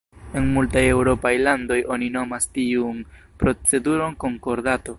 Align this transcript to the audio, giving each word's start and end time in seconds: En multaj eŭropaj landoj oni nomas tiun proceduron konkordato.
En 0.39 0.45
multaj 0.53 0.81
eŭropaj 0.93 1.33
landoj 1.47 1.77
oni 1.97 2.09
nomas 2.15 2.49
tiun 2.57 3.05
proceduron 3.45 4.21
konkordato. 4.25 4.89